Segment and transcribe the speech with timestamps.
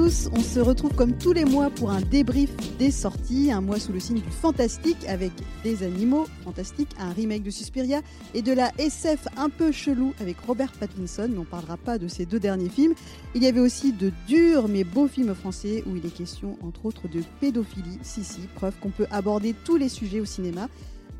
[0.00, 3.92] on se retrouve comme tous les mois pour un débrief des sorties, un mois sous
[3.92, 5.30] le signe du fantastique avec
[5.62, 8.00] des animaux fantastiques, un remake de Suspiria
[8.32, 12.08] et de la SF un peu chelou avec Robert Pattinson, mais on parlera pas de
[12.08, 12.94] ces deux derniers films.
[13.34, 16.86] Il y avait aussi de durs mais beaux films français où il est question entre
[16.86, 20.68] autres de pédophilie, si si, preuve qu'on peut aborder tous les sujets au cinéma.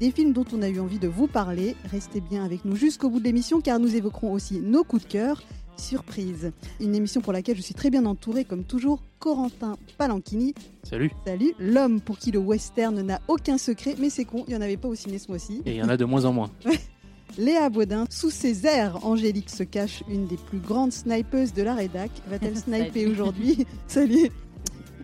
[0.00, 1.76] Des films dont on a eu envie de vous parler.
[1.90, 5.08] Restez bien avec nous jusqu'au bout de l'émission car nous évoquerons aussi nos coups de
[5.08, 5.42] cœur
[5.80, 6.52] surprise.
[6.80, 10.54] Une émission pour laquelle je suis très bien entourée, comme toujours, Corentin Palanchini.
[10.84, 11.10] Salut.
[11.26, 14.60] Salut, l'homme pour qui le western n'a aucun secret, mais c'est con, il n'y en
[14.60, 15.62] avait pas au ciné ce mois-ci.
[15.66, 16.50] Et il y en a de moins en moins.
[17.38, 21.74] Léa Baudin, sous ses airs angéliques se cache une des plus grandes snipeuses de la
[21.74, 22.10] rédac.
[22.28, 24.30] Va-t-elle sniper aujourd'hui Salut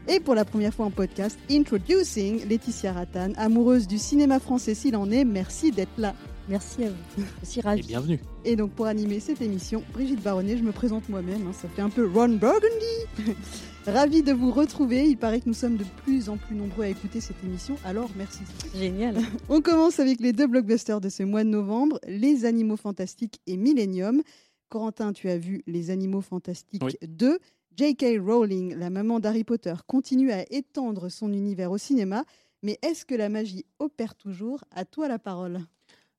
[0.09, 4.95] et pour la première fois en podcast, Introducing Laetitia Rattan, amoureuse du cinéma français s'il
[4.95, 5.25] en est.
[5.25, 6.15] Merci d'être là.
[6.49, 7.25] Merci à vous.
[7.43, 7.81] Je suis ravie.
[7.81, 8.21] Et bienvenue.
[8.45, 11.83] Et donc pour animer cette émission, Brigitte Baronnet, je me présente moi-même, hein, ça fait
[11.83, 13.35] un peu Ron Burgundy.
[13.87, 16.89] Ravi de vous retrouver, il paraît que nous sommes de plus en plus nombreux à
[16.89, 18.41] écouter cette émission, alors merci.
[18.75, 19.17] Génial.
[19.49, 23.57] On commence avec les deux blockbusters de ce mois de novembre, Les Animaux Fantastiques et
[23.57, 24.23] Millennium.
[24.69, 27.39] Corentin, tu as vu Les Animaux Fantastiques 2.
[27.77, 28.19] J.K.
[28.25, 32.25] Rowling, la maman d'Harry Potter, continue à étendre son univers au cinéma,
[32.63, 34.65] mais est-ce que la magie opère toujours?
[34.71, 35.61] À toi la parole.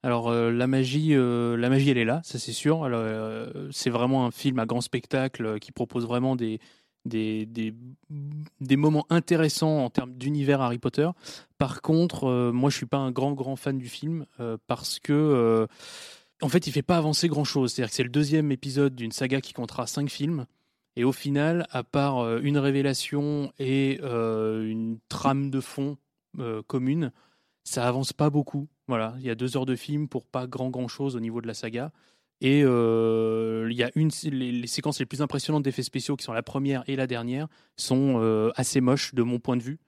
[0.07, 2.85] Alors euh, la magie, euh, la magie, elle est là, ça c'est sûr.
[2.85, 6.61] Euh, c'est vraiment un film à grand spectacle qui propose vraiment des,
[8.77, 11.09] moments intéressants en termes d'univers Harry Potter.
[11.57, 14.25] Par contre, moi je suis pas un grand grand fan du film
[14.67, 15.67] parce que
[16.41, 17.73] en fait il fait pas avancer grand chose.
[17.73, 20.45] C'est-à-dire que c'est le deuxième épisode d'une saga qui comptera cinq films.
[20.95, 25.97] Et au final, à part une révélation et une trame de fond
[26.67, 27.11] commune,
[27.67, 28.69] ça avance pas beaucoup.
[28.87, 31.41] Voilà, il y a deux heures de film pour pas grand grand chose au niveau
[31.41, 31.91] de la saga.
[32.39, 36.43] Et euh, y a une, les, séquences les plus impressionnantes d'effets spéciaux, qui sont la
[36.43, 39.79] première et la dernière, sont euh, assez moches de mon point de vue.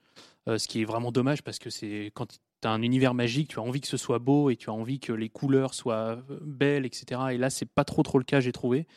[0.48, 2.28] Euh, ce qui est vraiment dommage parce que c'est quand
[2.62, 4.74] tu as un univers magique, tu as envie que ce soit beau et tu as
[4.74, 7.22] envie que les couleurs soient belles, etc.
[7.32, 8.88] Et là, c'est pas trop trop le cas, j'ai trouvé.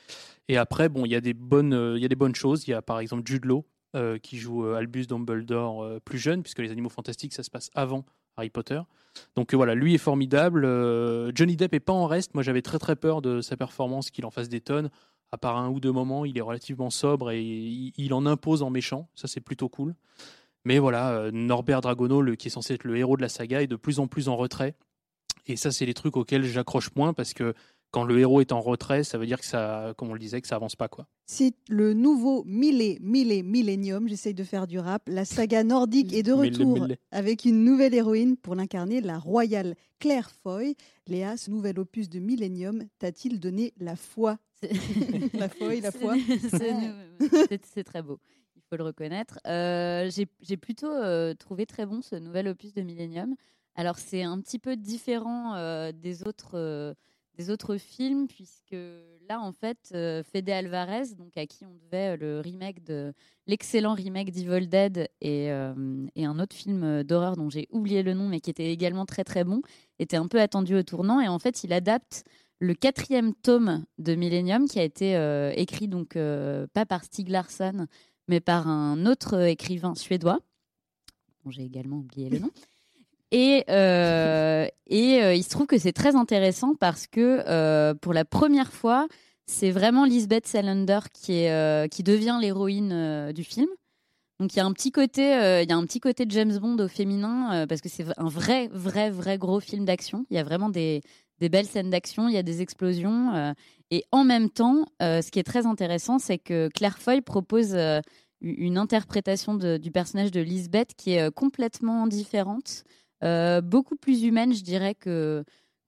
[0.49, 2.67] Et après, bon, il y a des bonnes, il y a des bonnes choses.
[2.67, 3.65] Il y a par exemple Jude Law
[4.23, 8.05] qui joue Albus Dumbledore plus jeune, puisque les Animaux Fantastiques, ça se passe avant
[8.37, 8.81] Harry Potter.
[9.37, 10.65] Donc euh, voilà, lui est formidable.
[10.65, 12.35] Euh, Johnny Depp est pas en reste.
[12.35, 14.91] Moi, j'avais très très peur de sa performance, qu'il en fasse des tonnes.
[15.31, 18.69] À part un ou deux moments, il est relativement sobre et il, en impose en
[18.69, 19.09] méchant.
[19.15, 19.95] Ça, c'est plutôt cool.
[20.65, 23.67] Mais voilà, euh, Norbert Dragono, qui est censé être le héros de la saga, est
[23.67, 24.75] de plus en plus en retrait.
[25.47, 27.55] Et ça, c'est les trucs auxquels j'accroche moins parce que
[27.93, 30.41] quand le héros est en retrait, ça veut dire que ça, comme on le disait,
[30.41, 31.07] que ça avance pas quoi.
[31.27, 34.09] C'est le nouveau Millet, Millet, Millennium.
[34.09, 35.03] J'essaye de faire du rap.
[35.09, 40.31] La saga nordique est de retour avec une nouvelle héroïne pour l'incarner, la royale Claire
[40.43, 40.75] Foy.
[41.07, 44.39] Léa, ce nouvel opus de Millennium t'a-t-il donné la foi?
[45.35, 46.15] La foi, la foi.
[47.75, 48.21] C'est très beau.
[48.55, 49.41] Il faut le reconnaître.
[49.47, 53.35] Euh, j'ai plutôt euh, trouvé très bon ce nouvel opus de Millennium.
[53.75, 56.95] Alors c'est un petit peu différent euh, des autres
[57.37, 58.77] des autres films, puisque
[59.29, 63.15] là, en fait, euh, Fede Alvarez, donc à qui on devait euh, le remake de
[63.47, 65.75] l'excellent remake d'Evil Dead et, euh,
[66.17, 69.45] un autre film d'horreur dont j'ai oublié le nom, mais qui était également très très
[69.45, 69.63] bon,
[69.99, 71.21] était un peu attendu au tournant.
[71.21, 72.25] Et en fait, il adapte
[72.59, 75.15] le quatrième tome de Millennium, qui a été
[75.57, 77.89] écrit donc pas par Stieg Larsson,
[78.29, 80.39] mais par un autre écrivain suédois,
[81.45, 82.51] dont j'ai également oublié le nom.
[83.33, 88.13] Et, euh, et euh, il se trouve que c'est très intéressant parce que euh, pour
[88.13, 89.09] la première fois,
[89.47, 93.69] c'est vraiment Lisbeth Salander qui, est, qui devient l'héroïne du film.
[94.39, 95.23] Donc il y a un petit côté,
[95.63, 98.29] il y a un petit côté de James Bond au féminin parce que c'est un
[98.29, 100.27] vrai, vrai, vrai gros film d'action.
[100.31, 101.01] Il y a vraiment des,
[101.39, 103.55] des belles scènes d'action, il y a des explosions.
[103.91, 107.77] et en même temps, ce qui est très intéressant, c'est que Claire Foy propose
[108.41, 112.85] une interprétation du personnage de Lisbeth qui est complètement différente.
[113.23, 115.45] Euh, beaucoup plus humaine, je dirais, que,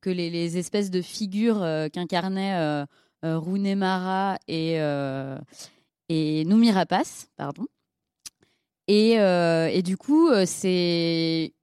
[0.06, 2.84] les, espèces de figures euh, qu'incarnaient euh,
[3.24, 4.74] euh Mara et,
[6.08, 6.70] et Noumi.
[7.36, 7.66] Pardon.
[8.86, 11.54] Et, du coup, c'est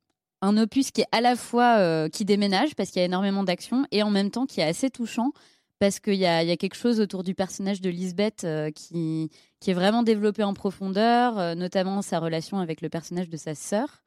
[0.41, 3.85] un opus qui est à la fois qui déménage parce qu'il y a énormément d'action
[3.91, 5.31] et en même temps qui est assez touchant
[5.77, 9.29] parce qu'il y, a, quelque chose autour du personnage de Lisbeth qui
[9.67, 14.00] est vraiment développé en profondeur, notamment sa relation avec le personnage de sa sœur.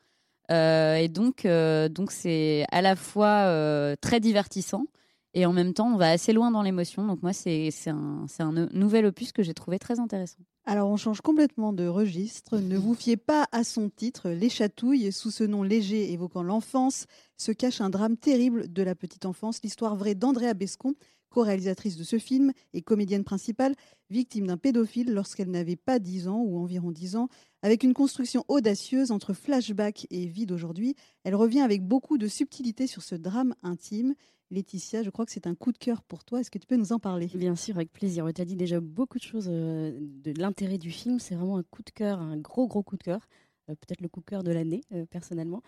[0.50, 4.86] Euh, et donc, euh, donc c'est à la fois euh, très divertissant
[5.34, 7.04] et en même temps, on va assez loin dans l'émotion.
[7.04, 10.38] Donc moi, c'est un, un, nouvel opus que j'ai trouvé très intéressant.
[10.64, 12.58] Alors on change complètement de registre.
[12.58, 14.30] Ne vous fiez pas à son titre.
[14.30, 17.06] Les chatouilles, sous ce nom léger évoquant l'enfance,
[17.36, 20.94] se cache un drame terrible de la petite enfance, l'histoire vraie d'Andrea Bescon,
[21.34, 23.74] co-réalisatrice de ce film et comédienne principale,
[24.08, 27.28] victime d'un pédophile lorsqu'elle n'avait pas 10 ans ou environ 10 ans.
[27.62, 30.94] Avec une construction audacieuse entre flashback et vie d'aujourd'hui,
[31.24, 34.14] elle revient avec beaucoup de subtilité sur ce drame intime.
[34.52, 36.40] Laetitia, je crois que c'est un coup de cœur pour toi.
[36.40, 37.26] Est-ce que tu peux nous en parler?
[37.34, 38.28] Bien sûr, avec plaisir.
[38.32, 41.18] Tu as dit déjà beaucoup de choses euh, de l'intérêt du film.
[41.18, 43.26] C'est vraiment un coup de cœur, un gros, gros coup de cœur.
[43.70, 45.62] Euh, peut-être le coup de cœur de l'année, euh, personnellement.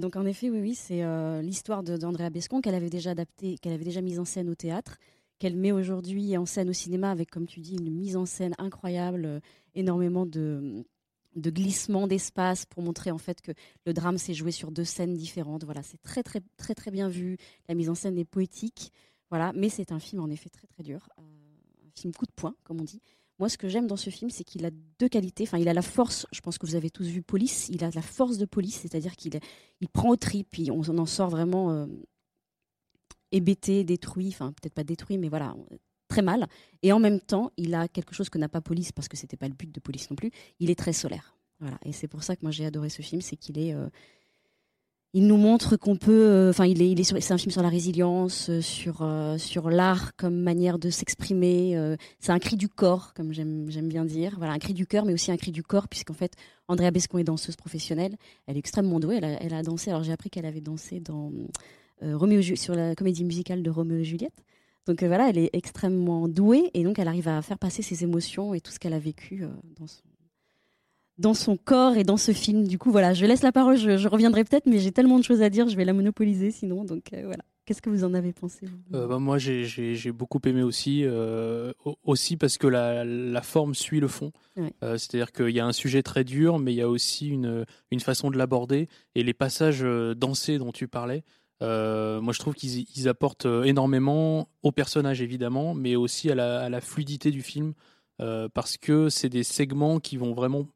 [0.00, 1.02] donc en effet, oui, oui, c'est
[1.42, 4.98] l'histoire d'Andrea Bescon qu'elle avait déjà adaptée, qu'elle avait déjà mise en scène au théâtre,
[5.38, 8.54] qu'elle met aujourd'hui en scène au cinéma avec, comme tu dis, une mise en scène
[8.58, 9.40] incroyable,
[9.74, 10.84] énormément de
[11.36, 13.52] de d'espace pour montrer en fait que
[13.86, 15.64] le drame s'est joué sur deux scènes différentes.
[15.64, 17.36] Voilà, c'est très très très très bien vu.
[17.68, 18.92] La mise en scène est poétique.
[19.30, 22.32] Voilà, mais c'est un film en effet très très dur, euh, un film coup de
[22.32, 23.00] poing comme on dit.
[23.40, 25.44] Moi, ce que j'aime dans ce film, c'est qu'il a deux qualités.
[25.44, 26.26] Enfin, il a la force.
[26.30, 27.70] Je pense que vous avez tous vu Police.
[27.70, 29.40] Il a la force de police, c'est-à-dire qu'il
[29.80, 31.86] il prend au trip, puis on, en sort vraiment euh,
[33.32, 34.28] hébété, détruit.
[34.28, 35.56] Enfin, peut-être pas détruit, mais voilà,
[36.08, 36.48] très mal.
[36.82, 39.38] Et en même temps, il a quelque chose que n'a pas Police, parce que c'était
[39.38, 40.30] pas le but de Police non plus.
[40.58, 41.34] Il est très solaire.
[41.60, 41.78] Voilà.
[41.86, 43.88] Et c'est pour ça que moi j'ai adoré ce film, c'est qu'il est, euh,
[45.12, 48.48] il nous montre qu'on peut, euh, enfin, il est, c'est un film sur la résilience,
[48.50, 49.06] euh, sur
[49.38, 51.96] sur l'art comme manière de s'exprimer.
[52.18, 54.34] c'est un cri du corps, comme j'aime bien dire.
[54.38, 56.34] Voilà, un cri du cœur, mais aussi un cri du corps, puisqu'en fait,
[56.68, 58.16] Andrea Bescon est danseuse professionnelle.
[58.46, 59.16] Elle est extrêmement douée.
[59.16, 59.90] Elle a, elle a dansé.
[59.90, 61.32] Alors j'ai appris qu'elle avait dansé dans
[62.02, 64.44] Roméo sur la comédie musicale de Roméo et Juliette.
[64.86, 68.02] Donc euh, voilà, elle est extrêmement douée et donc elle arrive à faire passer ses
[68.02, 69.48] émotions et tout ce qu'elle a vécu euh,
[69.78, 70.02] dans son
[71.20, 72.66] dans son corps et dans ce film.
[72.66, 75.42] Du coup, voilà, je laisse la parole, je, reviendrai peut-être, mais j'ai tellement de choses
[75.42, 76.84] à dire, je vais la monopoliser sinon.
[76.84, 77.44] Donc euh, voilà.
[77.66, 81.04] Qu'est-ce que vous en avez pensé bah, Moi, j'ai beaucoup aimé aussi,
[82.02, 84.32] aussi parce que la, la, forme suit le fond.
[84.80, 88.00] C'est-à-dire qu'il y a un sujet très dur, mais il y a aussi une, une
[88.00, 88.88] façon de l'aborder.
[89.14, 89.86] Et les passages
[90.16, 91.22] dansés dont tu parlais,
[91.62, 96.80] euh, moi, je trouve qu'ils apportent euh, énormément au personnage, évidemment, mais aussi à la,
[96.80, 97.74] fluidité du film,
[98.20, 100.66] euh, parce que c'est des segments qui vont vraiment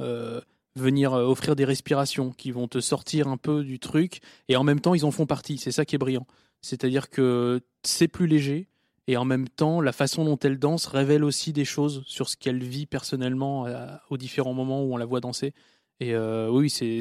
[0.00, 4.80] venir offrir des respirations, qui vont te sortir un peu du truc, et en même
[4.80, 5.58] temps, ils en font partie.
[5.58, 6.26] C'est ça qui est brillant.
[6.60, 8.68] C'est-à-dire que c'est plus léger,
[9.06, 12.36] et en même temps, la façon dont elle danse révèle aussi des choses sur ce
[12.36, 13.66] qu'elle vit personnellement
[14.10, 15.52] aux différents moments où on la voit danser.
[16.00, 17.00] Et euh, oui, c'est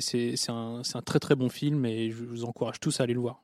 [0.50, 3.44] un, un, très très bon film et je vous encourage tous à aller le voir.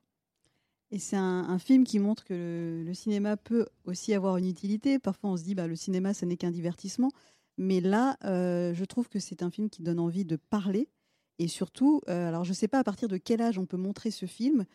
[0.92, 5.00] Et c'est un, film qui montre que le, cinéma peut aussi avoir une utilité.
[5.00, 7.10] Parfois, on se dit, bah, le cinéma, ce n'est qu'un divertissement.
[7.57, 10.89] Mais là, euh, je trouve que c'est un film qui donne envie de parler.
[11.39, 13.77] Et surtout, euh, alors je ne sais pas à partir de quel âge on peut
[13.77, 14.65] montrer ce film,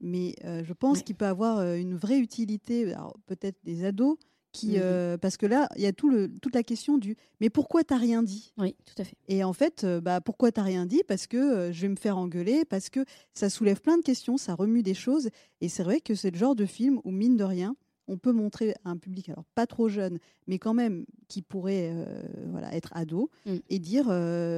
[0.00, 2.94] mais je pense qu'il peut avoir une vraie utilité,
[3.26, 4.16] peut-être des ados,
[4.52, 7.16] qui, mmh euh, parce que là, il y a tout le, toute la question du
[7.40, 8.52] mais pourquoi t'as rien dit?
[8.58, 9.16] Oui, tout à fait.
[9.28, 11.02] Et en fait, euh, bah, pourquoi t'as rien dit?
[11.06, 14.36] Parce que euh, je vais me faire engueuler, parce que ça soulève plein de questions,
[14.36, 15.30] ça remue des choses.
[15.60, 17.76] Et c'est vrai que c'est le genre de film où, mine de rien,
[18.10, 21.94] on peut montrer à un public, alors pas trop jeune, mais quand même qui pourrait
[22.48, 23.56] voilà, être ado, mmh.
[23.68, 24.04] et dire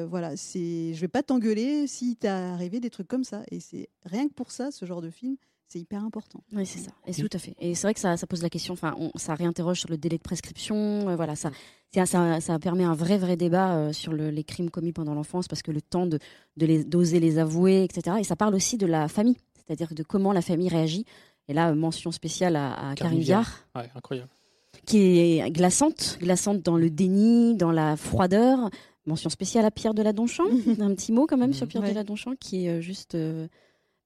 [0.09, 3.43] voilà, c'est, je vais pas t'engueuler si t'as arrivé des trucs comme ça.
[3.51, 5.37] Et c'est rien que pour ça, ce genre de film,
[5.73, 6.43] c'est hyper important.
[6.53, 6.91] Oui, c'est ça.
[7.07, 7.55] Et c'est tout à fait.
[7.59, 8.75] Et c'est vrai que ça, ça, pose la question.
[8.75, 11.09] Enfin, ça réinterroge sur le délai de prescription.
[11.09, 11.51] Euh, voilà, ça,
[11.95, 15.63] ça, ça, permet un vrai, vrai débat euh, sur les crimes commis pendant l'enfance parce
[15.63, 16.19] que le temps de,
[16.59, 18.17] de les, d'oser les avouer, etc.
[18.21, 21.06] Et ça parle aussi de la famille, c'est-à-dire de comment la famille réagit.
[21.49, 23.67] Et là, mention spéciale à, à Karine Viard.
[23.75, 24.31] Ouais, incroyable.
[24.87, 28.70] Qui est glaçante, glaçante dans le déni, dans la froideur.
[29.06, 30.44] Mention spéciale à Pierre de la Donchamp.
[30.81, 33.17] un petit mot quand même sur Pierre de la Donchamp qui est euh, juste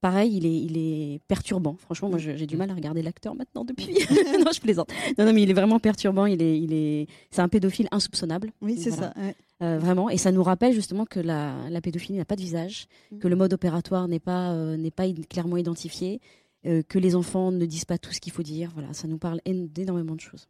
[0.01, 1.77] pareil, il est, il est perturbant.
[1.79, 3.95] Franchement, moi, j'ai du mal à regarder l'acteur maintenant depuis.
[4.45, 4.89] non, je plaisante.
[5.19, 6.27] Non, non, mais il est vraiment perturbant.
[6.27, 8.53] Il est, il est, c'est un pédophile insoupçonnable.
[8.61, 9.13] Oui, c'est ça.
[9.63, 12.89] Euh, vraiment, et ça nous rappelle justement que la, la pédophilie n'a pas de visage,
[13.11, 13.19] mm.
[13.19, 16.21] que le mode opératoire n'est pas, euh, n'est pas clairement identifié,
[16.67, 18.71] euh, que les enfants ne disent pas tout ce qu'il faut dire.
[18.75, 20.49] Voilà, ça nous parle d'énormément de choses.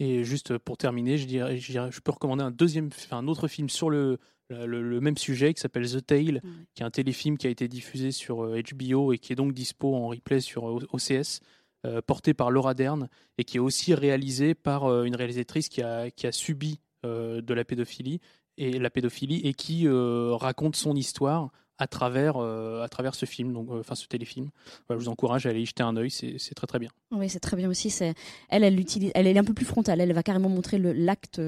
[0.00, 3.46] Et juste pour terminer, je dirais, je, dirais, je peux recommander un deuxième, un autre
[3.46, 4.18] film sur le,
[4.52, 6.42] le, même sujet qui s'appelle The Tale,
[6.74, 9.52] qui est un téléfilm qui a été diffusé sur HBO euh, et qui est donc
[9.52, 11.40] dispo en replay sur OCS,
[11.86, 13.08] euh, porté par Laura Dern
[13.38, 17.52] et qui est aussi réalisé par euh, une réalisatrice qui a, qui a subi de
[17.52, 18.20] la pédophilie
[18.58, 21.50] et la pédophilie et qui raconte son histoire
[21.82, 24.50] à travers, euh, à travers ce film, donc, euh, enfin ce téléfilm.
[24.88, 26.90] je vous encourage à aller y jeter un œil, c'est très très bien.
[27.10, 27.90] Oui, c'est très bien aussi.
[27.90, 28.14] C'est
[28.48, 30.00] elle, elle utilise, elle est un peu plus frontale.
[30.00, 31.40] Elle va carrément montrer l'acte,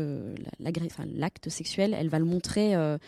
[0.60, 1.94] l'acte sexuel.
[1.94, 2.74] Elle va le montrer.
[2.74, 2.98] Euh,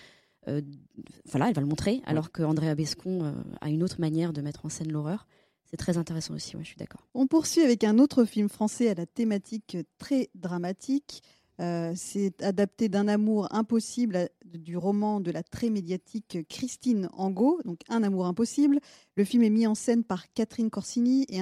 [1.25, 4.64] voilà, elle va le montrer, alors que Andrea Bescon a une autre manière de mettre
[4.64, 5.26] en scène l'horreur.
[5.68, 7.09] C'est très intéressant aussi, ouais, je suis d'accord.
[7.14, 11.23] On poursuit avec un autre film français à la thématique très dramatique.
[11.58, 18.02] C'est adapté d'un amour impossible du roman de la très médiatique Christine Angot, donc Un
[18.02, 18.78] amour impossible.
[19.16, 21.40] Le film est mis en scène par Catherine Corsini et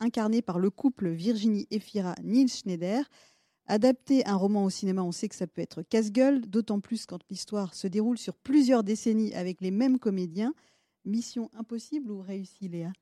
[0.00, 3.08] incarné par le couple Virginie Efira Nils Schneider.
[3.66, 7.18] Adapter un roman au cinéma, on sait que ça peut être casse-gueule, d'autant plus quand
[7.28, 10.54] l'histoire se déroule sur plusieurs décennies avec les mêmes comédiens.
[11.04, 12.92] Mission impossible ou réussie, Léa?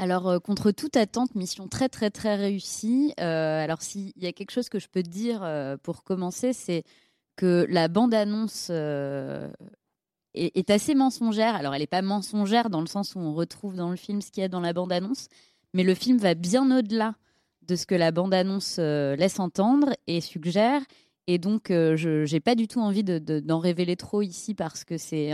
[0.00, 3.12] Alors, euh, contre toute attente, mission très, très, très réussie.
[3.20, 6.54] Euh, alors, s'il y a quelque chose que je peux te dire euh, pour commencer,
[6.54, 6.84] c'est
[7.36, 11.54] que la bande-annonce est, assez mensongère.
[11.54, 14.30] Alors, elle n'est pas mensongère dans le sens où on retrouve dans le film ce
[14.30, 15.28] qu'il y a dans la bande-annonce,
[15.74, 17.14] mais le film va bien au-delà
[17.60, 20.80] de ce que la bande-annonce laisse entendre et suggère.
[21.26, 24.96] Et donc, je n'ai pas du tout envie d'en de, révéler trop ici parce que
[24.96, 25.32] c'est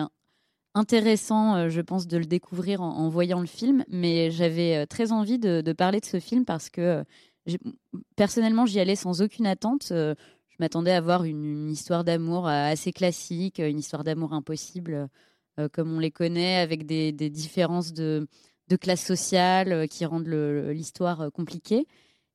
[0.77, 5.11] intéressant, euh, je pense, de le découvrir en, voyant le film, mais j'avais euh, très
[5.11, 7.03] envie de, parler de ce film parce que
[7.49, 7.57] euh,
[8.15, 9.87] personnellement, j'y allais sans aucune attente.
[9.89, 10.15] je
[10.59, 15.09] m'attendais à voir une, histoire d'amour assez classique, une histoire d'amour impossible,
[15.73, 18.27] comme on les connaît, avec des, différences de,
[18.81, 21.87] classe sociale qui rendent l'histoire compliquée.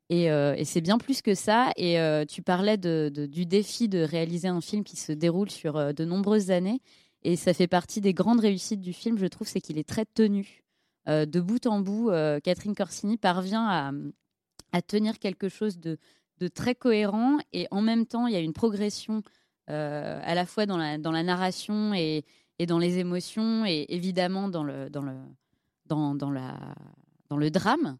[0.09, 0.29] Et,
[0.63, 1.71] c'est bien plus que ça.
[1.75, 1.97] Et
[2.29, 6.79] tu parlais du défi de réaliser un film qui se déroule sur de nombreuses années.
[7.23, 10.05] Et ça fait partie des grandes réussites du film, je trouve, c'est qu'il est très
[10.05, 10.63] tenu.
[11.07, 13.67] Euh, de bout en bout, euh, Catherine Corsini parvient
[14.71, 15.97] à, tenir quelque chose de,
[16.55, 19.21] très cohérent et en même temps, il y a une progression
[19.69, 22.25] euh, à la fois dans la, narration et,
[22.67, 25.13] dans les émotions et évidemment dans le, dans le,
[25.85, 26.57] dans, la,
[27.29, 27.97] dans le drame.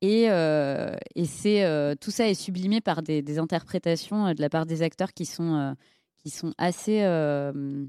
[0.00, 0.28] et,
[1.26, 5.74] c'est tout ça est sublimé par des, interprétations de la part des acteurs qui sont
[6.18, 7.86] qui sont assez euh,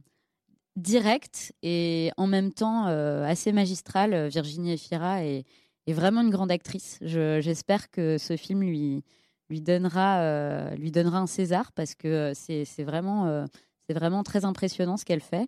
[0.75, 4.27] directes et en même temps euh, assez magistrales.
[4.27, 5.45] Virginie Efira est,
[5.88, 7.00] vraiment une grande actrice.
[7.01, 9.03] J'espère que ce film lui,
[9.50, 13.48] lui, donnera, euh, lui donnera un César parce que c'est vraiment,
[13.88, 15.48] c'est vraiment très impressionnant ce qu'elle fait.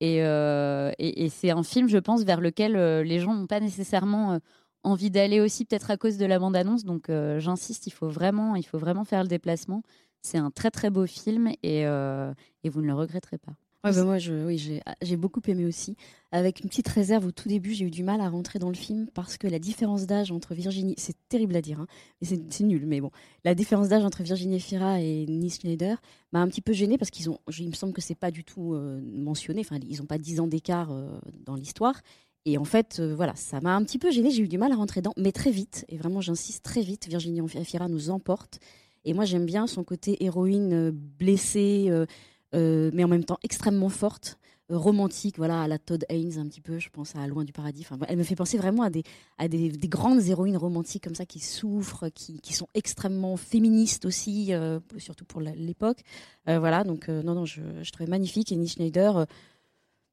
[0.00, 2.72] Et, et, et c'est un film, je pense, vers lequel
[3.02, 4.38] les gens n'ont pas nécessairement
[4.82, 6.84] envie d'aller aussi, peut-être à cause de la bande-annonce.
[6.84, 9.82] Donc j'insiste, il faut vraiment, il faut vraiment faire le déplacement.
[10.22, 12.32] C'est un très très beau film et, euh,
[12.64, 13.52] et vous ne le regretterez pas.
[13.84, 15.96] Ouais, bah moi, je, oui, j'ai beaucoup aimé aussi.
[16.30, 18.76] Avec une petite réserve au tout début, j'ai eu du mal à rentrer dans le
[18.76, 21.88] film parce que la différence d'âge entre Virginie, c'est terrible à dire, hein,
[22.22, 23.10] c'est nul, mais bon,
[23.42, 26.00] la différence d'âge entre Virginie Fira et Nice Schneider
[26.30, 28.44] m'a un petit peu gênée parce qu'ils ont, il me semble que c'est pas du
[28.44, 32.00] tout euh, mentionné, enfin, ils n'ont pas 10 ans d'écart euh, dans l'histoire.
[32.44, 34.76] Et en fait, voilà, ça m'a un petit peu gênée, j'ai eu du mal à
[34.76, 38.60] rentrer dedans, mais très vite, et vraiment j'insiste très vite, Virginie Fira nous emporte.
[39.04, 42.06] Et moi, j'aime bien son côté héroïne euh, blessée, euh,
[42.54, 46.62] euh, mais en même temps extrêmement forte romantique, voilà, à la Todd Haynes un petit
[46.62, 47.82] peu, je pense à Loin du paradis.
[47.82, 49.02] Enfin, elle me fait penser vraiment à des,
[49.36, 54.52] à des, grandes héroïnes romantiques comme ça qui souffrent, qui, qui sont extrêmement féministes aussi,
[54.96, 55.98] surtout pour l'époque.
[56.46, 58.50] voilà, donc non, non, je, je trouvais magnifique.
[58.50, 59.26] Et Schneider,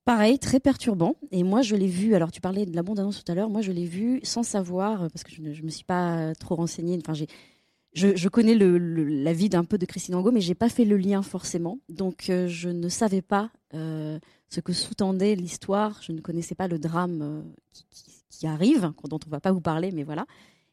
[0.03, 1.15] pareil, très perturbant.
[1.31, 2.13] Et moi, je l'ai vu.
[2.13, 3.50] Alors, tu parlais de la bande-annonce tout à l'heure.
[3.50, 7.00] Moi, je l'ai vu sans savoir parce que je ne me suis pas trop renseignée.
[7.01, 7.27] Enfin, j'ai
[7.93, 11.22] je, connais la vie d'un peu de Christine Angot, mais j'ai pas fait le lien
[11.24, 11.79] forcément.
[11.89, 14.19] Donc, euh, je ne savais pas euh,
[14.50, 16.00] ce que sous-tendait l'histoire.
[16.01, 17.41] Je ne connaissais pas le drame euh,
[18.29, 20.25] qui, arrive, dont on va pas vous parler, mais voilà.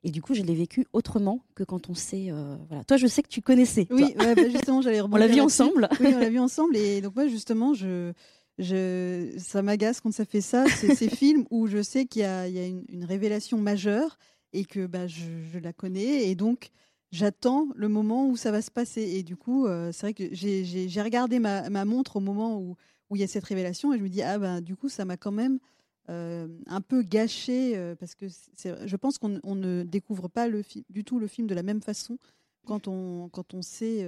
[0.05, 2.31] Et du coup, je l'ai vécu autrement que quand on sait.
[2.69, 2.85] voilà.
[2.85, 3.89] Toi, je sais que tu connaissais.
[3.91, 5.89] Oui, bah, justement, j'allais On l'a vu ensemble.
[5.99, 6.77] Oui, on l'a vu ensemble.
[6.77, 8.13] Et donc, moi, justement, je.
[8.59, 12.47] Je, ça m'agace quand ça fait ça, ces films où je sais qu'il y a,
[12.47, 14.17] une, révélation majeure
[14.55, 16.31] et que bah, je, je, la connais.
[16.31, 16.71] Et donc,
[17.13, 19.03] j'attends le moment où ça va se passer.
[19.03, 22.77] Et du coup, euh, c'est vrai que j'ai regardé ma, montre au moment où,
[23.15, 25.17] il y a cette révélation et je me dis, ah ben du coup, ça m'a
[25.17, 25.61] quand même
[26.09, 30.49] euh, un peu gâché euh, parce que je pense qu'on ne découvre pas
[30.91, 32.19] du tout le film de la même façon
[32.67, 34.05] quand on, quand on sait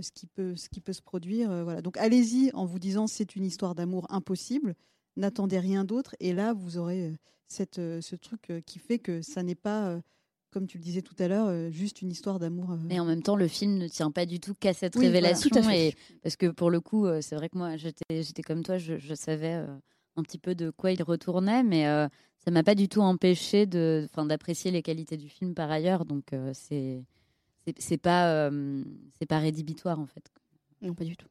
[0.00, 1.64] ce, qui peut, ce qui peut se produire.
[1.64, 1.82] voilà.
[1.82, 4.76] Donc allez-y en vous disant c'est une histoire d'amour impossible,
[5.16, 7.14] n'attendez rien d'autre et là vous aurez
[7.48, 10.00] cette, ce truc qui fait que ça n'est pas
[10.50, 12.72] comme tu le disais tout à l'heure, euh, juste une histoire d'amour.
[12.72, 12.88] Euh.
[12.90, 15.50] Et en même temps, le film ne tient pas du tout qu'à cette révélation.
[15.70, 19.14] et, parce que pour le coup, euh, c'est vrai que moi, j'étais comme toi, je,
[19.14, 19.64] savais
[20.16, 21.84] un petit peu de quoi il retournait, mais
[22.38, 26.04] ça m'a pas du tout empêché d'apprécier les qualités du film par ailleurs.
[26.04, 27.04] Donc, c'est
[27.78, 28.50] c'est pas,
[29.18, 30.32] c'est pas rédhibitoire en fait.
[30.80, 31.28] Non, pas du tout.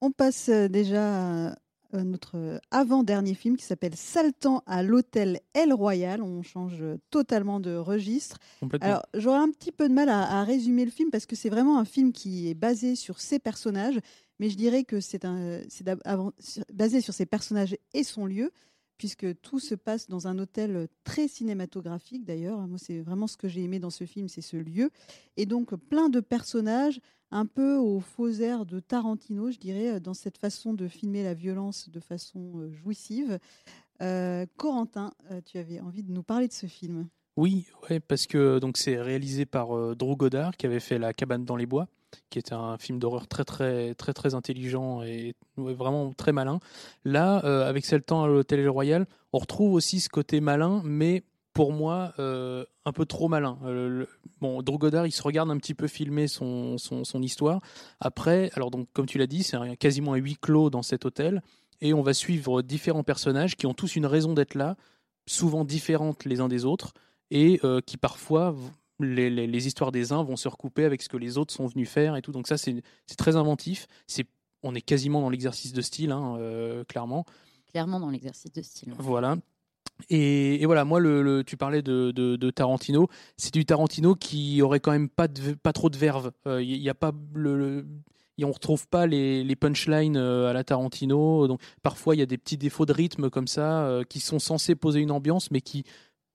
[0.00, 1.56] On passe déjà
[1.94, 6.22] euh, notre avant-dernier film qui s'appelle Saltant à l'hôtel El Royal.
[6.22, 8.38] On change totalement de registre.
[8.80, 11.78] Alors, j'aurais un petit peu de mal à, résumer le film parce que c'est vraiment
[11.78, 13.98] un film qui est basé sur ses personnages,
[14.38, 15.24] mais je dirais que c'est
[16.72, 18.52] basé sur ses personnages et son lieu,
[18.96, 22.58] puisque tout se passe dans un hôtel très cinématographique d'ailleurs.
[22.68, 24.90] Moi, c'est vraiment ce que j'ai aimé dans ce film, c'est ce lieu.
[25.36, 30.14] Et donc, plein de personnages, un peu aux faux airs de Tarantino, je dirais, dans
[30.14, 33.38] cette façon de filmer la violence de façon jouissive.
[34.56, 35.12] Corentin,
[35.44, 37.66] tu avais envie de nous parler de ce film Oui,
[38.08, 41.66] parce que donc c'est réalisé par Drew Goddard qui avait fait La cabane dans les
[41.66, 41.88] bois
[42.28, 46.58] qui est un film d'horreur très très très très intelligent et vraiment très malin.
[47.04, 51.22] Là, avec C'est le temps à l'hôtel Royal, on retrouve aussi ce côté malin, mais
[51.52, 53.58] pour moi, euh, un peu trop malin.
[53.64, 54.06] Euh,
[54.40, 57.60] bon, Drogodar, il se regarde un petit peu filmer son, son, histoire.
[58.00, 61.42] Après, alors donc, comme tu l'as dit, c'est quasiment un huis clos dans cet hôtel.
[61.80, 64.76] Et on va suivre différents personnages qui ont tous une raison d'être là,
[65.26, 66.92] souvent différentes les uns des autres,
[67.30, 68.54] et euh, qui parfois,
[69.00, 71.88] les, les, histoires des uns vont se recouper avec ce que les autres sont venus
[71.88, 72.32] faire et tout.
[72.32, 72.82] Donc ça, c'est
[73.16, 73.86] très inventif.
[74.06, 74.26] C'est
[74.62, 76.38] on est quasiment dans l'exercice de style, hein,
[76.86, 77.24] clairement.
[77.70, 78.92] Clairement dans l'exercice de style.
[78.98, 79.36] Voilà.
[80.08, 81.00] Et, voilà, moi,
[81.44, 83.08] tu parlais de, Tarantino.
[83.36, 85.28] C'est du Tarantino qui aurait quand même pas,
[85.72, 86.32] trop de verve.
[86.46, 87.12] Il euh, a pas
[88.44, 91.46] on retrouve pas les, punchlines euh, à la Tarantino.
[91.48, 94.38] Donc parfois, il y a des petits défauts de rythme comme ça euh, qui sont
[94.38, 95.84] censés poser une ambiance, mais qui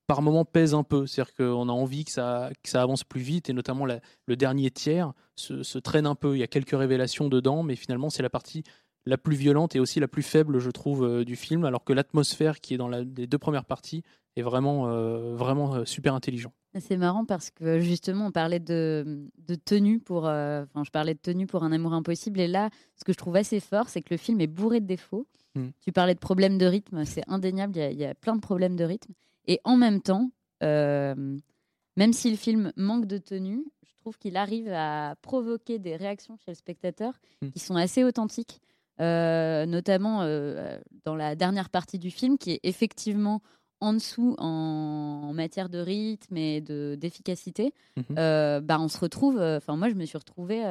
[0.06, 1.06] par moments pèsent un peu.
[1.06, 5.78] C'est-à-dire qu'on a envie que ça, avance plus vite, et notamment le dernier tiers se,
[5.78, 6.36] traîne un peu.
[6.36, 8.62] Il y a quelques révélations dedans, mais finalement, c'est la partie
[9.06, 11.92] la plus violente et aussi la plus faible, je trouve, euh, du film, alors que
[11.92, 14.02] l'atmosphère qui est dans les deux premières parties
[14.36, 16.52] est vraiment, euh, vraiment euh, super intelligent.
[16.78, 20.24] C'est marrant parce que justement, on parlait de, de tenue pour.
[20.24, 22.38] Enfin, je parlais de tenue pour un amour impossible.
[22.38, 24.86] Et là, ce que je trouve assez fort, c'est que le film est bourré de
[24.86, 25.26] défauts.
[25.54, 25.68] Hmm.
[25.80, 27.78] Tu parlais de problèmes de rythme, c'est indéniable.
[27.78, 29.14] Il y, a, plein de problèmes de rythme.
[29.46, 34.68] Et en même temps, même si le film manque de tenue, je trouve qu'il arrive
[34.70, 37.48] à provoquer des réactions chez le spectateur hmm.
[37.52, 38.60] qui sont assez authentiques.
[39.00, 43.42] Euh, notamment euh, dans la dernière partie du film, qui est effectivement
[43.80, 48.04] en dessous en, matière de rythme et de d'efficacité, mhm.
[48.18, 49.38] euh, bah on se retrouve.
[49.38, 50.62] Enfin, moi, je me suis retrouvée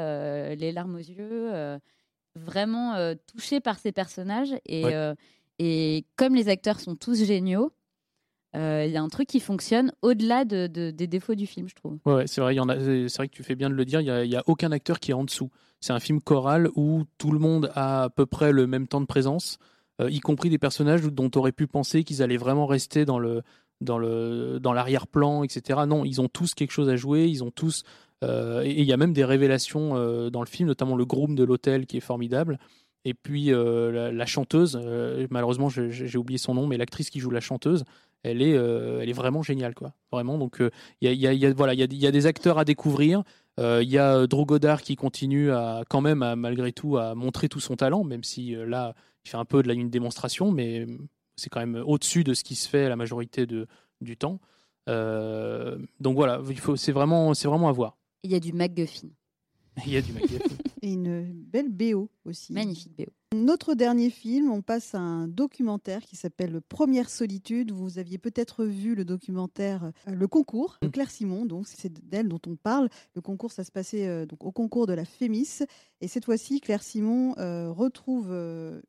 [0.58, 1.52] les larmes aux yeux,
[2.36, 2.96] vraiment
[3.28, 4.86] touchée par ces personnages et
[5.58, 7.72] et comme les acteurs sont tous géniaux,
[8.56, 12.00] il y a un truc qui fonctionne au-delà de, des défauts du film, je trouve.
[12.06, 14.40] Ouais, c'est vrai, c'est vrai que tu fais bien de le dire, il n'y a,
[14.40, 15.52] a, aucun acteur qui est en dessous.
[15.86, 19.02] C'est un film choral où tout le monde a à peu près le même temps
[19.02, 19.60] de présence,
[20.02, 23.20] euh, y compris des personnages dont tu aurais pu penser qu'ils allaient vraiment rester dans
[23.20, 23.44] le
[23.82, 25.82] dans le dans l'arrière-plan, etc.
[25.88, 27.84] Non, ils ont tous quelque chose à jouer, ils ont tous
[28.24, 31.36] euh, et il y a même des révélations euh, dans le film, notamment le groom
[31.36, 32.58] de l'hôtel qui est formidable.
[33.04, 34.80] Et puis la, chanteuse,
[35.30, 37.84] malheureusement j'ai oublié son nom, mais l'actrice qui joue la chanteuse,
[38.24, 39.94] elle est, elle est vraiment géniale, quoi.
[40.12, 40.40] Vraiment.
[40.40, 40.58] Donc
[41.02, 43.22] il y, a, y, a, voilà, il y, y a des acteurs à découvrir.
[43.60, 47.50] Euh, il y a euh, Drogodar qui continue à, quand même, malgré tout, à montrer
[47.50, 50.52] tout son talent, même si euh, là, il fait un peu de la, une démonstration,
[50.52, 50.86] mais
[51.36, 53.68] c'est quand même au-dessus de ce qui se fait la majorité de,
[54.02, 54.40] du temps.
[54.88, 56.42] donc voilà,
[56.76, 57.98] c'est vraiment, vraiment à voir.
[58.24, 59.10] Il y a du MacGuffin.
[59.86, 60.56] Il y a du MacGuffin.
[60.86, 62.54] Et une belle BO aussi.
[62.54, 63.06] Magnifique BO.
[63.34, 67.72] Notre dernier film, on passe à un documentaire qui s'appelle Première solitude.
[67.72, 70.92] Vous aviez peut-être vu le documentaire euh, Le concours de mm.
[70.92, 72.90] Claire Simon, donc c'est d'elle dont on parle.
[73.16, 75.64] Le concours, ça se passait euh, donc au concours de la Fémis.
[76.02, 78.32] Et cette fois-ci, Claire Simon euh, retrouve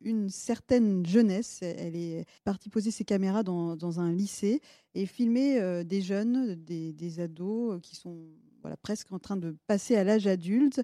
[0.02, 1.60] une certaine jeunesse.
[1.62, 4.60] Elle est partie poser ses caméras dans, un lycée
[4.94, 8.18] et filmer des jeunes, des, des ados qui sont
[8.60, 10.82] voilà, presque en train de passer à l'âge adulte.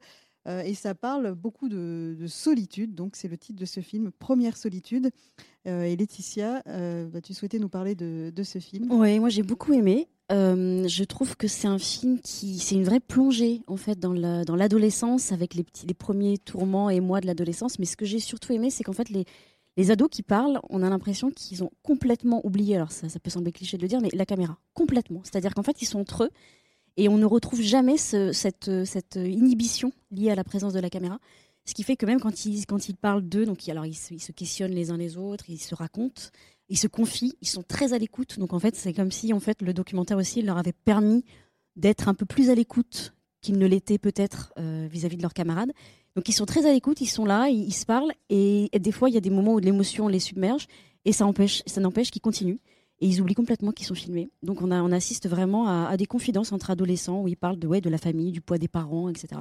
[0.49, 2.95] Euh, et ça parle beaucoup de, solitude.
[2.95, 5.11] Donc, c'est le titre de ce film, Première solitude.
[5.67, 9.45] Euh, et Laetitia, euh, bah, tu souhaitais nous parler de, ce film Oui, moi j'ai
[9.45, 10.09] beaucoup aimé.
[10.31, 15.31] je trouve que c'est un film qui, c'est une vraie plongée en fait dans l'adolescence
[15.31, 17.79] avec les petits, les premiers tourments et mois de l'adolescence.
[17.79, 19.25] Mais ce que j'ai surtout aimé, c'est qu'en fait les
[19.77, 23.31] les ados qui parlent, on a l'impression qu'ils ont complètement oublié, alors ça, ça peut
[23.31, 25.23] sembler cliché de le dire, mais la caméra, complètement.
[25.25, 26.31] C'est-à-dire qu'en fait, ils sont entre eux,
[26.97, 28.71] et on ne retrouve jamais cette,
[29.17, 31.19] inhibition liée à la présence de la caméra.
[31.65, 34.33] Ce qui fait que même quand ils, quand ils parlent d'eux, donc alors ils se,
[34.33, 36.23] questionnent les uns les autres, ils se racontent,
[36.69, 38.39] ils se confient, ils sont très à l'écoute.
[38.39, 41.25] Donc en fait, c'est comme si en fait le documentaire aussi leur avait permis
[41.77, 45.73] d'être un peu plus à l'écoute qu'ils ne l'étaient peut-être euh, vis-à-vis de leurs camarades.
[46.17, 48.93] Donc ils sont très à l'écoute, ils sont là, ils, se parlent, et, et, des
[48.93, 50.67] fois il y a des moments où l'émotion les submerge,
[51.05, 52.59] et ça empêche, ça n'empêche qu'ils continuent
[53.03, 54.31] et ils oublient complètement qu'ils sont filmés.
[54.45, 57.67] Donc on, a, on assiste vraiment à, des confidences entre adolescents où ils parlent de,
[57.67, 59.41] ouais, de la famille, du poids des parents, etc.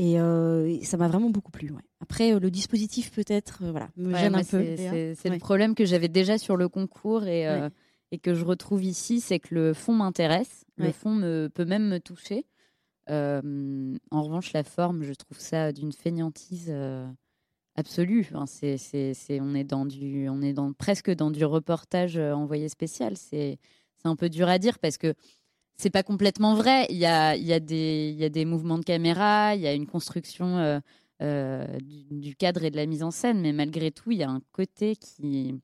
[0.00, 1.72] Euh, et ça m'a vraiment beaucoup plu.
[2.00, 4.64] Après, euh, le dispositif peut-être euh, voilà, me gêne un peu.
[5.14, 7.46] C'est le problème que j'avais déjà sur le concours et,
[8.10, 10.64] et que je retrouve ici, c'est que le fond m'intéresse.
[10.76, 12.46] Le fond me, peut même me toucher.
[13.08, 16.74] en revanche, la forme, je trouve ça d'une fainéantise
[17.78, 18.28] absolue.
[18.34, 19.64] On est
[20.52, 23.16] dans presque dans du reportage euh, envoyé spécial.
[23.16, 23.58] C'est,
[24.04, 25.12] un peu dur à dire parce que
[25.76, 26.86] c'est pas complètement vrai.
[26.88, 30.80] Il y a, des, mouvements de caméra, il y a une construction euh,
[31.20, 31.66] euh,
[32.10, 34.40] du, cadre et de la mise en scène, mais malgré tout, il y a un
[34.52, 35.60] côté qui,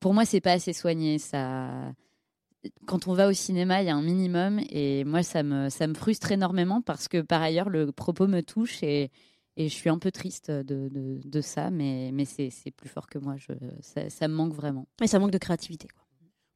[0.00, 1.18] pour moi, c'est pas assez soigné.
[2.86, 5.86] Quand on va au cinéma, il y a un minimum, et moi, ça me, ça
[5.88, 9.10] me frustre énormément parce que par ailleurs, le propos me touche et,
[9.56, 13.06] et je suis un peu triste de, de, de ça, mais, mais c'est plus fort
[13.06, 13.36] que moi.
[13.36, 14.86] Je, ça, ça, me manque vraiment.
[15.02, 15.88] Et ça manque de créativité.
[15.88, 16.04] Quoi.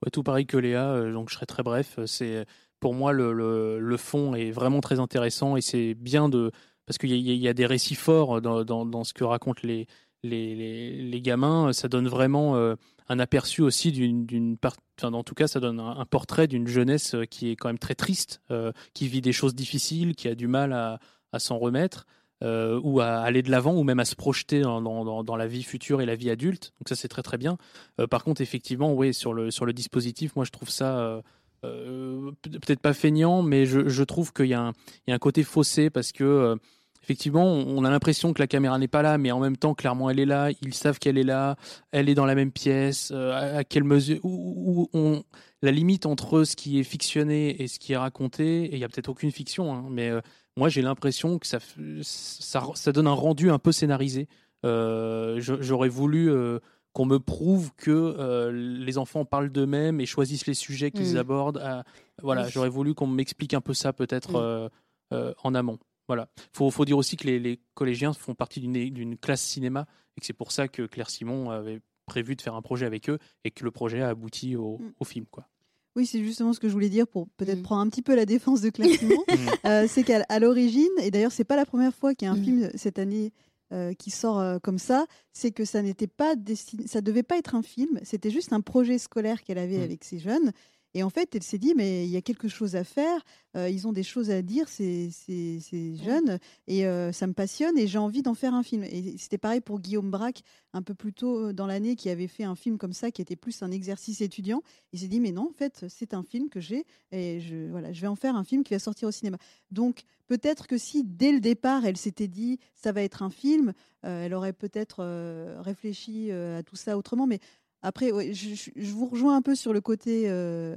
[0.03, 1.99] Ouais, tout pareil que Léa, euh, donc je serai très bref.
[2.07, 2.47] C'est
[2.81, 6.51] pour moi le, le, le, fond est vraiment très intéressant et c'est bien de
[6.87, 9.89] parce qu'il y, y, a des récits forts dans, dans, dans ce que racontent les,
[10.23, 11.73] les, les, les, gamins.
[11.73, 12.77] Ça donne vraiment euh,
[13.09, 14.77] un aperçu aussi d'une part.
[14.99, 17.79] Enfin, en tout cas, ça donne un, portrait d'une jeunesse euh, qui est quand même
[17.79, 21.01] très triste, euh, qui vit des choses difficiles, qui a du mal à,
[21.33, 22.07] à s'en remettre.
[22.45, 24.83] Euh, ou à aller de l'avant, ou même à se projeter dans,
[25.25, 26.75] dans, la vie future et la vie adulte.
[26.79, 27.57] Donc ça, c'est très très bien.
[27.99, 31.23] Euh, par contre, effectivement, oui, sur le, sur le dispositif, moi, je trouve ça
[31.65, 34.73] euh, peut-être pas feignant, mais je, je trouve qu'il y, y, a
[35.09, 36.59] un côté faussé parce que
[37.03, 40.11] effectivement, on a l'impression que la caméra n'est pas là, mais en même temps, clairement,
[40.11, 40.51] elle est là.
[40.61, 41.57] Ils savent qu'elle est là.
[41.91, 43.13] Elle est dans la même pièce.
[43.13, 45.23] à, quelle mesure où, où
[45.63, 48.85] la limite entre ce qui est fictionné et ce qui est raconté, et il y
[48.85, 50.13] a peut-être aucune fiction, hein, mais
[50.57, 51.59] moi j'ai l'impression que ça,
[52.03, 54.29] ça, ça, donne un rendu un peu scénarisé.
[54.65, 56.59] Euh, J'aurais voulu euh,
[56.93, 61.19] qu'on me prouve que euh, les enfants parlent d'eux-mêmes et choisissent les sujets qu'ils mmh.
[61.19, 61.59] abordent.
[61.59, 61.85] À,
[62.23, 62.51] voilà, oui.
[62.53, 64.71] j'aurais voulu qu'on m'explique un peu ça peut-être
[65.13, 65.35] mmh.
[65.43, 65.79] en amont.
[66.09, 66.29] Voilà.
[66.53, 70.27] Faut, faut dire aussi que les, les collégiens font partie d'une classe cinéma et que
[70.27, 73.51] c'est pour ça que Claire Simon avait prévu de faire un projet avec eux et
[73.51, 74.93] que le projet a abouti au, mmh.
[75.01, 75.49] au film, quoi.
[75.97, 77.63] Oui, c'est justement ce que je voulais dire pour peut-être mmh.
[77.63, 79.25] prendre un petit peu la défense de Claire Simon.
[79.65, 82.37] euh, c'est qu'à l'origine, et d'ailleurs c'est pas la première fois qu'il y a un
[82.37, 82.45] mmh.
[82.45, 83.33] film cette année
[83.73, 87.39] euh, qui sort euh, comme ça, c'est que ça n'était pas destiné, ça devait pas
[87.39, 89.85] être un film, c'était juste un projet scolaire qu'elle avait mmh.
[89.85, 90.53] avec ses jeunes.
[90.97, 93.23] Et en fait, elle s'est dit, mais il y a quelque chose à faire,
[93.55, 97.35] euh, ils ont des choses à dire, ces, ces, ces jeunes, et euh, ça me
[97.35, 98.83] passionne, et j'ai envie d'en faire un film.
[98.83, 100.41] Et c'était pareil pour Guillaume Braque,
[100.73, 103.37] un peu plus tôt dans l'année, qui avait fait un film comme ça, qui était
[103.37, 104.63] plus un exercice étudiant.
[104.95, 107.93] Il s'est dit, mais non, en fait, c'est un film que j'ai, et je, voilà,
[107.93, 109.37] je vais en faire un film qui va sortir au cinéma.
[109.71, 113.75] Donc, peut-être que si, dès le départ, elle s'était dit, ça va être un film,
[114.07, 117.41] euh, elle aurait peut-être euh, réfléchi euh, à tout ça autrement, mais
[117.87, 120.77] après, ouais, je, je, vous rejoins un peu sur le côté euh,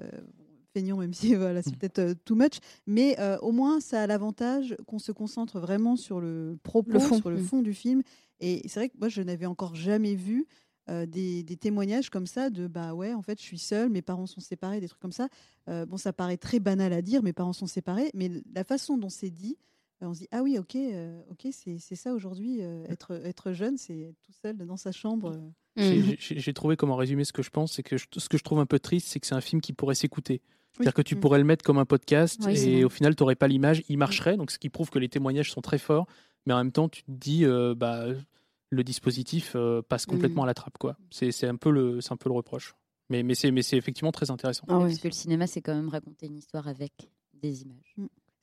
[0.74, 1.78] feignant, même si voilà, c'est mmh.
[1.78, 5.96] peut-être euh, too much, mais euh, au moins ça a l'avantage qu'on se concentre vraiment
[5.96, 7.46] sur le propos, le sur le mmh.
[7.46, 8.04] fond du film.
[8.42, 10.46] Et c'est vrai que moi, je n'avais encore jamais vu
[10.88, 14.04] euh, des, des, témoignages comme ça de bah ouais, en fait, je suis seule, mes
[14.04, 15.30] parents sont séparés, des trucs comme ça.
[15.68, 18.98] Euh, bon, ça paraît très banal à dire, mes parents sont séparés, mais la façon
[18.98, 19.58] dont c'est dit,
[20.02, 20.78] on se dit ah oui ok
[21.30, 25.38] ok c'est ça aujourd'hui euh, être être jeune c'est tout seul dans sa chambre
[25.80, 26.16] mmh.
[26.20, 28.60] j'ai trouvé comment résumer ce que je pense c'est que je, ce que je trouve
[28.60, 30.42] un peu triste c'est que c'est un film qui pourrait s'écouter.
[30.74, 31.20] C'est à dire que tu mmh.
[31.20, 33.84] pourrais le mettre comme un podcast oui, et au final tu n'aurais pas l'image.
[33.90, 36.08] Il marcherait donc ce qui prouve que les témoignages sont très forts.
[36.46, 38.06] Mais en même temps tu te dis euh, bah
[38.72, 40.46] le dispositif euh, passe complètement mmh.
[40.46, 40.98] à la trappe quoi.
[41.12, 42.76] C'est un peu le c'est un peu le reproche.
[43.10, 44.66] Mais mais c'est mais c'est effectivement très intéressant.
[44.68, 44.90] Ah, oui.
[44.90, 46.94] parce que le cinéma c'est quand même raconter une histoire avec
[47.34, 47.96] des images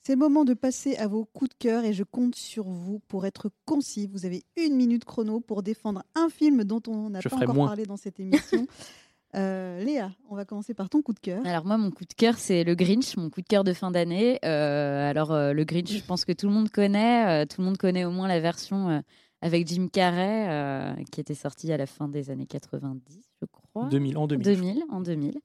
[0.06, 3.00] c'est le moment de passer à vos coups de cœur et je compte sur vous
[3.08, 4.06] pour être concis.
[4.06, 7.66] Vous avez une minute chrono pour défendre un film dont on n'a pas encore moins.
[7.66, 8.68] parlé dans cette émission.
[9.34, 11.44] euh, Léa, on va commencer par ton coup de cœur.
[11.44, 13.90] Alors moi, mon coup de cœur, c'est le Grinch, mon coup de cœur de fin
[13.90, 14.38] d'année.
[14.44, 17.42] Euh, alors euh, le Grinch, je pense que tout le monde connaît.
[17.42, 19.00] Euh, tout le monde connaît au moins la version euh,
[19.40, 23.88] avec Jim Carrey euh, qui était sortie à la fin des années 90, je crois.
[23.88, 24.44] 2000, en 2000.
[24.44, 25.40] 2000 en 2000.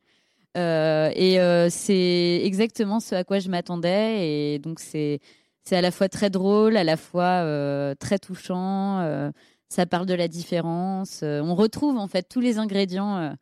[0.57, 4.27] Euh, et euh, c'est exactement ce à quoi je m'attendais.
[4.55, 5.19] Et donc, c'est
[5.63, 8.99] c'est à la fois très drôle, à la fois euh, très touchant.
[8.99, 9.31] Euh,
[9.69, 11.21] ça parle de la différence.
[11.23, 13.35] Euh, on retrouve en fait tous les ingrédients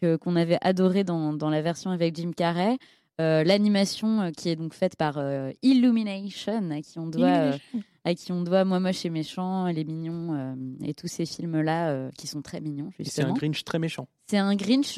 [0.00, 2.78] que qu'on avait adoré dans, dans la version avec Jim Carrey.
[3.18, 5.18] L'animation qui est donc faite par
[5.62, 7.52] Illumination, à qui on doit,
[8.04, 12.26] à qui on doit Moi Moche et Méchant, Les Mignons et tous ces films-là qui
[12.26, 12.90] sont très mignons.
[13.02, 14.06] C'est un Grinch très méchant.
[14.26, 14.96] C'est un Grinch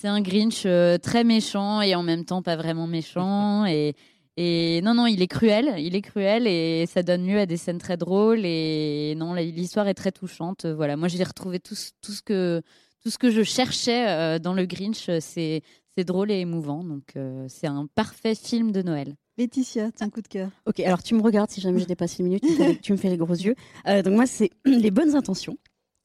[0.00, 3.64] c'est un Grinch euh, très méchant et en même temps pas vraiment méchant.
[3.66, 3.94] Et,
[4.40, 5.74] et non, non, il est cruel.
[5.78, 8.42] Il est cruel et ça donne lieu à des scènes très drôles.
[8.44, 10.64] Et non, l'histoire est très touchante.
[10.64, 12.62] Voilà, moi j'ai retrouvé tout, tout, ce que,
[13.02, 15.10] tout ce que je cherchais euh, dans le Grinch.
[15.18, 15.62] C'est
[16.04, 16.84] drôle et émouvant.
[16.84, 19.16] Donc euh, c'est un parfait film de Noël.
[19.36, 20.50] Laetitia, ton coup de cœur.
[20.66, 22.44] Ok, alors tu me regardes si jamais je dépasse une minute,
[22.82, 23.54] tu me fais les gros yeux.
[23.86, 25.56] Euh, donc moi, c'est Les Bonnes Intentions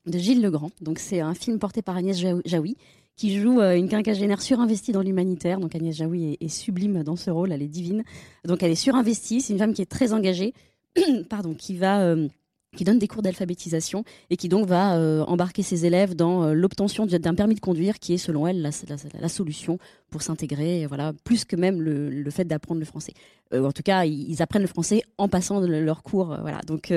[0.05, 0.71] de Gilles Legrand.
[0.81, 2.75] Donc c'est un film porté par Agnès Jaoui
[3.15, 5.59] qui joue euh, une quinquagénaire surinvestie dans l'humanitaire.
[5.59, 8.03] Donc Agnès Jaoui est, sublime dans ce rôle, elle est divine.
[8.45, 10.53] Donc elle est surinvestie, c'est une femme qui est très engagée,
[11.29, 12.27] pardon, qui va euh,
[12.75, 17.05] qui donne des cours d'alphabétisation et qui donc va euh, embarquer ses élèves dans l'obtention
[17.05, 19.77] d'un permis de conduire qui est selon elle la, solution
[20.09, 23.13] pour s'intégrer, voilà, plus que même le, fait d'apprendre le français.
[23.53, 26.61] En tout cas, ils, apprennent le français en passant de leur cours, voilà.
[26.65, 26.91] Donc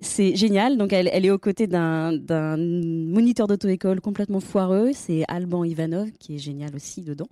[0.00, 0.76] c'est génial.
[0.76, 6.38] Donc elle, est aux côtés d'un moniteur d'auto-école complètement foireux, c'est Alban Ivanov qui est
[6.38, 7.28] génial aussi dedans.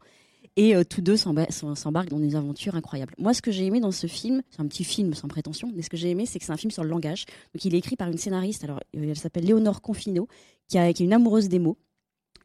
[0.58, 3.14] Et euh, tous deux s'embarquent dans des aventures incroyables.
[3.18, 5.82] Moi, ce que j'ai aimé dans ce film, c'est un petit film sans prétention, mais
[5.82, 7.26] ce que j'ai aimé, c'est que c'est un film sur le langage.
[7.54, 10.28] Donc, il est écrit par une scénariste, alors euh, elle s'appelle Léonore Confino,
[10.66, 11.76] qui, a, qui est une amoureuse des mots.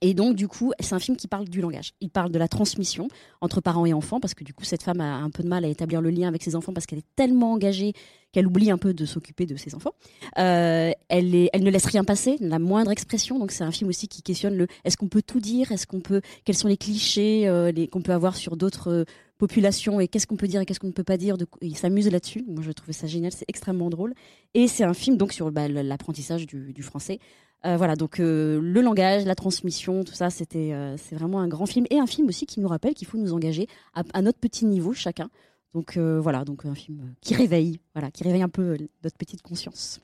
[0.01, 1.93] Et donc, du coup, c'est un film qui parle du langage.
[2.01, 3.07] Il parle de la transmission
[3.39, 5.63] entre parents et enfants, parce que du coup, cette femme a un peu de mal
[5.63, 7.93] à établir le lien avec ses enfants parce qu'elle est tellement engagée
[8.31, 9.93] qu'elle oublie un peu de s'occuper de ses enfants.
[10.37, 13.39] Euh, elle, ne laisse rien passer, la moindre expression.
[13.39, 15.71] Donc, c'est un film aussi qui questionne le est-ce qu'on peut tout dire?
[15.71, 19.03] Est-ce qu'on peut Quels sont les clichés euh, qu'on peut avoir sur d'autres euh,
[19.37, 21.35] populations et qu'est-ce qu'on peut dire et qu'est-ce qu'on ne peut pas dire?
[21.61, 22.45] Il s'amuse là-dessus.
[22.47, 23.31] Moi, je trouvais ça génial.
[23.31, 24.13] C'est extrêmement drôle.
[24.53, 27.19] Et c'est un film donc sur bah, l'apprentissage du, français.
[27.63, 31.99] Voilà, donc le langage, la transmission, tout ça, c'était, c'est vraiment un grand film et
[31.99, 35.29] un film aussi qui nous rappelle qu'il faut nous engager à, notre petit niveau chacun.
[35.73, 40.01] Donc voilà, donc un film qui réveille, voilà, qui réveille un peu notre petite conscience.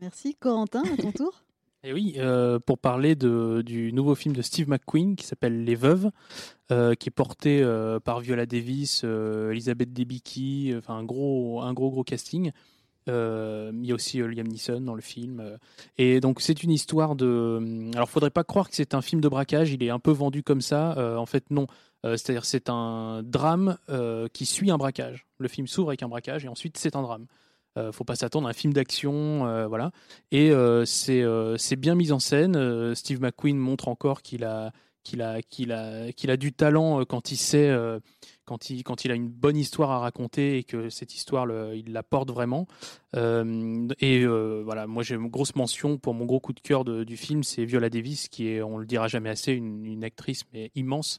[0.00, 1.42] Merci Corentin, à ton tour.
[1.84, 2.18] Et oui,
[2.66, 6.10] pour parler de, du nouveau film de Steve McQueen qui s'appelle Les Veuves,
[6.68, 7.64] qui est porté
[8.04, 12.52] par Viola Davis, Elisabeth Debicki, enfin un gros, un gros gros casting.
[13.08, 15.40] Euh, il y a aussi euh, Liam Neeson dans le film.
[15.40, 15.56] Euh.
[15.96, 17.90] et donc c'est une histoire de.
[17.94, 19.72] Alors faudrait pas croire que c'est un film de braquage.
[19.72, 21.18] Il est un peu vendu comme ça.
[21.18, 21.66] en fait non.
[22.04, 23.76] C'est-à-dire c'est un drame
[24.32, 25.26] qui suit un braquage.
[25.38, 27.26] Le film s'ouvre avec un braquage et ensuite c'est un drame.
[27.92, 29.90] faut pas s'attendre à un film d'action, voilà.
[30.30, 30.52] Et
[30.86, 32.94] c'est bien mis en scène.
[32.94, 37.32] Steve McQueen montre encore qu'il a qu'il a qu'il a qu'il a du talent quand
[37.32, 37.70] il sait
[38.48, 41.92] quand il, quand il a une bonne histoire à raconter et que cette histoire, il
[41.92, 42.66] la porte vraiment.
[43.14, 46.84] Euh, et euh, voilà, moi j'ai une grosse mention pour mon gros coup de cœur
[46.84, 50.70] du film, c'est Viola Davis, qui est, on le dira jamais assez, une, actrice mais
[50.74, 51.18] immense.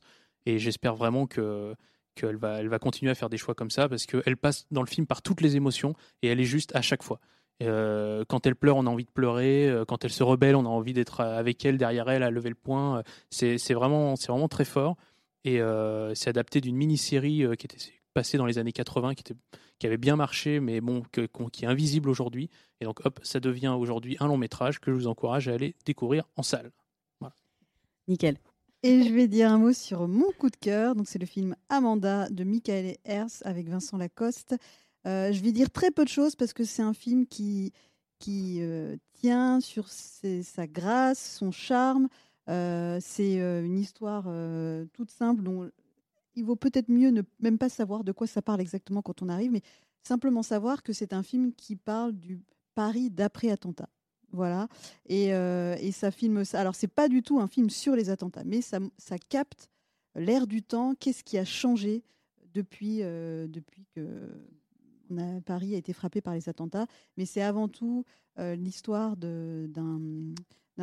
[0.49, 1.75] Et j'espère vraiment que
[2.15, 4.81] qu'elle va, elle va continuer à faire des choix comme ça parce qu'elle passe dans
[4.81, 7.19] le film par toutes les émotions et elle est juste à chaque fois.
[7.61, 9.71] Euh, quand elle pleure, on a envie de pleurer.
[9.87, 12.55] Quand elle se rebelle, on a envie d'être avec elle, derrière elle, à lever le
[12.55, 13.03] poing.
[13.29, 14.97] C'est vraiment, vraiment très fort.
[15.43, 17.77] Et euh, c'est adapté d'une mini-série euh, qui était
[18.13, 19.35] passée dans les années 80, qui, était,
[19.77, 21.03] qui avait bien marché, mais bon,
[21.51, 22.49] qui est invisible aujourd'hui.
[22.81, 25.75] Et donc, hop, ça devient aujourd'hui un long métrage que je vous encourage à aller
[25.85, 26.71] découvrir en salle.
[27.19, 27.35] Voilà.
[28.07, 28.37] Nickel.
[28.81, 30.95] Et je vais dire un mot sur mon coup de cœur.
[30.95, 34.55] Donc, c'est le film Amanda de Michael Hers avec Vincent Lacoste.
[35.05, 37.73] Euh, je vais dire très peu de choses parce que c'est un film qui,
[38.19, 38.61] qui
[39.13, 42.07] tient sur sa grâce, son charme.
[42.49, 45.69] Euh, c'est euh, une histoire euh, toute simple dont
[46.35, 49.29] il vaut peut-être mieux ne même pas savoir de quoi ça parle exactement quand on
[49.29, 49.61] arrive, mais
[50.01, 52.41] simplement savoir que c'est un film qui parle du
[52.73, 53.89] Paris d'après attentat.
[54.31, 54.67] Voilà.
[55.07, 55.31] Et,
[55.91, 56.59] ça filme ça.
[56.59, 59.69] Alors, c'est pas du tout un film sur les attentats, mais ça, ça capte
[60.15, 60.93] l'air du temps.
[60.95, 62.03] Qu'est-ce qui a changé
[62.53, 64.29] depuis, depuis que
[65.45, 66.87] Paris a été frappé par les attentats?
[67.17, 68.05] Mais c'est avant tout
[68.37, 70.33] l'histoire d'un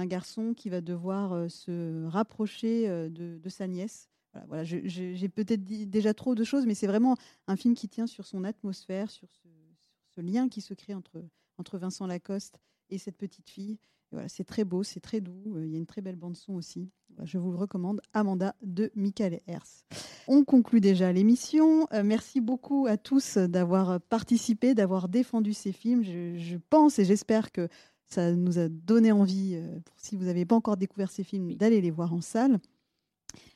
[0.05, 4.11] garçon qui va devoir euh, se rapprocher euh, de, sa nièce.
[4.49, 8.07] Voilà, j'ai peut-être dit déjà trop de choses, mais c'est vraiment un film qui tient
[8.07, 11.25] sur son atmosphère, sur ce, lien qui se crée entre,
[11.57, 13.79] entre Vincent Lacoste et cette petite fille.
[14.13, 15.57] Voilà, c'est très beau, c'est très doux.
[15.57, 16.91] Euh, il y a une très belle bande son aussi.
[17.25, 19.85] je vous le recommande, Amanda de Michael Hers.
[20.29, 21.87] On conclut déjà l'émission.
[22.05, 26.03] merci beaucoup à tous d'avoir participé, d'avoir défendu ces films.
[26.05, 27.69] je pense et j'espère que
[28.09, 31.81] ça nous a donné envie, euh, si vous n'avez pas encore découvert ces films, d'aller
[31.81, 32.59] les voir en salle.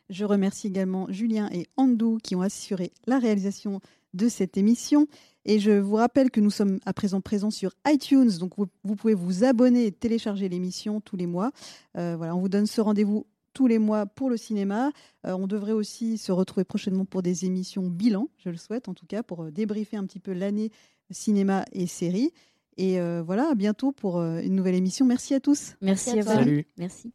[0.08, 3.80] Je remercie également Julien et Andou qui ont assuré la réalisation
[4.14, 5.06] de cette émission.
[5.44, 8.52] Et je vous rappelle que nous sommes à présent présents sur iTunes, donc
[8.84, 11.50] vous, pouvez vous abonner et télécharger l'émission tous les mois.
[11.96, 14.90] Euh, voilà, on vous donne ce rendez-vous tous les mois pour le cinéma.
[15.26, 18.94] Euh, on devrait aussi se retrouver prochainement pour des émissions bilan, je le souhaite en
[18.94, 20.70] tout cas, pour débriefer un petit peu l'année
[21.10, 22.32] cinéma et série.
[22.76, 25.04] Et euh, voilà, à bientôt pour euh, une nouvelle émission.
[25.04, 25.74] Merci à tous.
[25.80, 26.28] Merci, à, vous.
[26.28, 26.66] Salut.
[26.78, 27.10] Merci.